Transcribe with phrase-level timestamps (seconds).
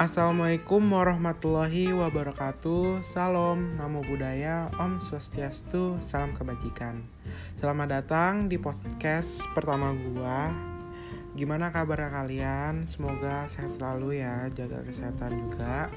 [0.00, 3.04] Assalamualaikum warahmatullahi wabarakatuh.
[3.04, 7.04] Salam, namo buddhaya, om swastiastu, salam kebajikan.
[7.60, 10.56] Selamat datang di podcast pertama gua.
[11.36, 12.88] Gimana kabar kalian?
[12.88, 15.92] Semoga sehat selalu ya, jaga kesehatan juga.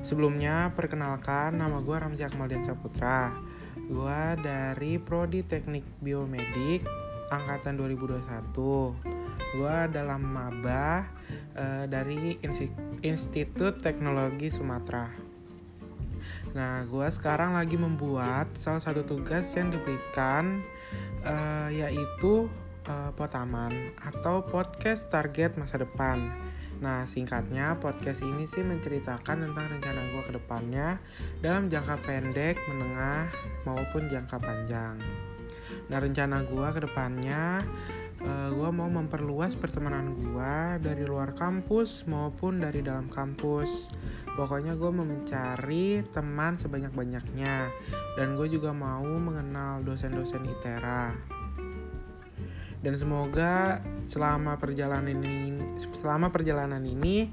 [0.00, 3.36] Sebelumnya, perkenalkan nama gua Ramzi Akmaldian Saputra
[3.84, 6.88] Gua dari Prodi Teknik Biomedik
[7.28, 9.11] Angkatan 2021
[9.52, 11.08] gue dalam maba
[11.56, 12.38] uh, dari
[13.04, 15.32] Institut Teknologi Sumatera.
[16.52, 20.60] Nah, gue sekarang lagi membuat salah satu tugas yang diberikan
[21.24, 22.48] uh, yaitu
[22.86, 26.20] uh, Potaman atau podcast target masa depan.
[26.82, 30.98] Nah, singkatnya podcast ini sih menceritakan tentang rencana gue ke depannya
[31.38, 33.30] dalam jangka pendek, menengah,
[33.62, 34.98] maupun jangka panjang.
[35.86, 37.62] Nah, rencana gue ke depannya
[38.22, 43.90] uh, eh, gue mau memperluas pertemanan gue dari luar kampus maupun dari dalam kampus.
[44.32, 47.68] Pokoknya gue mau mencari teman sebanyak-banyaknya.
[48.16, 51.12] Dan gue juga mau mengenal dosen-dosen ITERA
[52.82, 53.78] dan semoga
[54.10, 55.62] selama perjalanan ini
[55.94, 57.30] selama perjalanan ini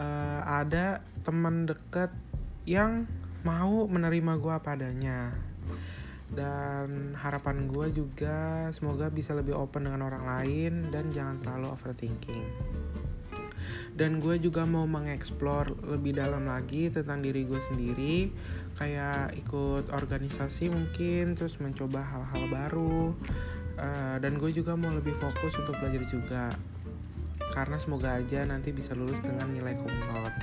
[0.00, 2.08] uh, ada teman dekat
[2.64, 3.04] yang
[3.44, 5.36] mau menerima gue padanya
[6.32, 12.44] dan harapan gue juga semoga bisa lebih open dengan orang lain dan jangan terlalu overthinking.
[13.98, 18.30] Dan gue juga mau mengeksplor lebih dalam lagi tentang diri gue sendiri
[18.78, 23.16] kayak ikut organisasi mungkin terus mencoba hal-hal baru.
[23.78, 26.50] Uh, dan gue juga mau lebih fokus untuk belajar juga
[27.54, 30.34] karena semoga aja nanti bisa lulus dengan nilai kumlot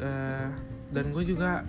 [0.00, 0.48] uh,
[0.92, 1.64] dan gue juga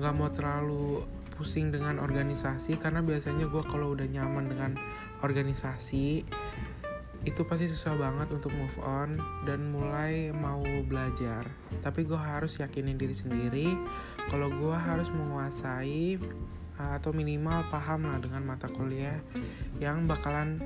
[0.00, 4.72] nggak mau terlalu pusing dengan organisasi karena biasanya gue kalau udah nyaman dengan
[5.24, 6.26] organisasi
[7.22, 9.14] itu pasti susah banget untuk move on
[9.46, 11.46] dan mulai mau belajar.
[11.78, 13.78] Tapi gue harus yakinin diri sendiri
[14.26, 16.18] kalau gue harus menguasai
[16.82, 19.22] uh, atau minimal paham lah dengan mata kuliah
[19.78, 20.58] yang bakalan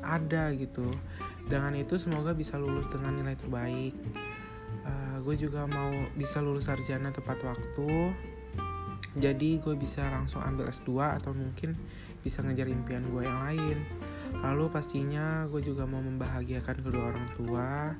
[0.00, 0.96] ada gitu.
[1.44, 3.92] Dengan itu semoga bisa lulus dengan nilai terbaik.
[4.88, 8.16] Uh, gue juga mau bisa lulus sarjana tepat waktu
[9.16, 11.72] jadi gue bisa langsung ambil S2 atau mungkin
[12.20, 13.78] bisa ngejar impian gue yang lain.
[14.44, 17.96] Lalu pastinya gue juga mau membahagiakan kedua orang tua.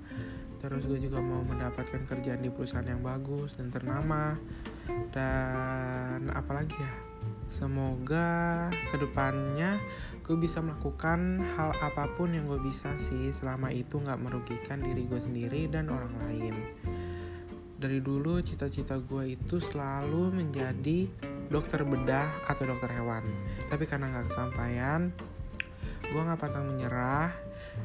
[0.59, 4.37] Terus gue juga mau mendapatkan kerjaan di perusahaan yang bagus dan ternama.
[5.15, 6.93] Dan apalagi ya
[7.49, 9.81] semoga ke depannya
[10.21, 13.33] gue bisa melakukan hal apa pun yang gue bisa sih.
[13.33, 16.28] Selama itu nggak merugikan diri gue sendiri dan orang lain
[17.79, 21.07] dari dulu cita-cita gue itu selalu menjadi
[21.49, 23.23] dokter bedah atau dokter hewan.
[23.71, 25.15] Tapi karena nggak kesampaian
[26.09, 27.29] gue nggak pantang menyerah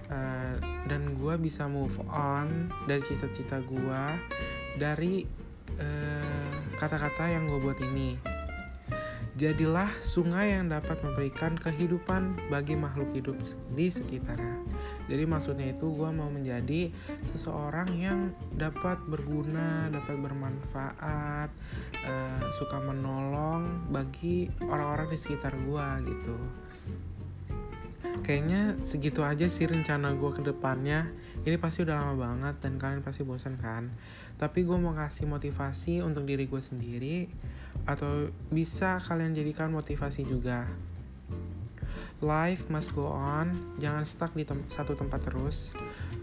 [0.07, 0.55] uh,
[0.87, 4.03] dan gue bisa move on dari cita-cita gue
[4.79, 5.27] dari
[5.77, 8.32] eh, kata-kata uh, yang gue buat ini
[9.33, 13.33] Jadilah sungai yang dapat memberikan kehidupan bagi makhluk hidup
[13.73, 14.61] di sekitarnya.
[15.09, 16.93] Jadi maksudnya itu gue mau menjadi
[17.33, 21.49] seseorang yang dapat berguna, dapat bermanfaat,
[22.05, 26.37] uh, suka menolong bagi orang-orang di sekitar gue gitu.
[28.21, 31.09] Kayaknya segitu aja sih rencana gue ke depannya.
[31.41, 33.89] Ini pasti udah lama banget dan kalian pasti bosan kan.
[34.37, 37.25] Tapi gue mau kasih motivasi untuk diri gue sendiri
[37.89, 40.69] atau bisa kalian jadikan motivasi juga.
[42.23, 45.73] Life must go on, jangan stuck di tem satu tempat terus.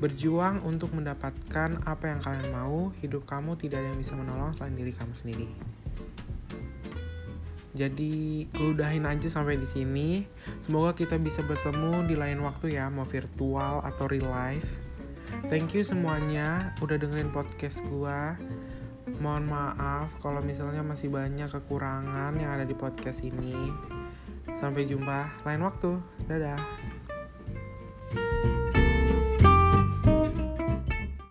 [0.00, 4.72] Berjuang untuk mendapatkan apa yang kalian mau, hidup kamu tidak ada yang bisa menolong selain
[4.78, 5.48] diri kamu sendiri.
[7.80, 10.28] Jadi, gue udahin aja sampai di sini.
[10.60, 14.68] Semoga kita bisa bertemu di lain waktu ya, mau virtual atau real life.
[15.48, 18.20] Thank you semuanya udah dengerin podcast gue
[19.20, 23.72] mohon maaf kalau misalnya masih banyak kekurangan yang ada di podcast ini.
[24.60, 25.98] Sampai jumpa lain waktu.
[26.28, 26.99] Dadah.